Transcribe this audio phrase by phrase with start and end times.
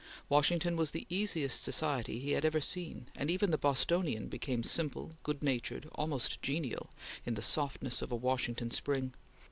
[0.29, 5.11] Washington was the easiest society he had ever seen, and even the Bostonian became simple,
[5.21, 6.89] good natured, almost genial,
[7.23, 9.13] in the softness of a Washington spring.